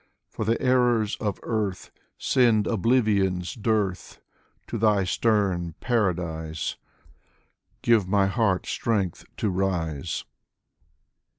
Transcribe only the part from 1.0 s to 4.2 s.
of earth Send oblivion's dearth;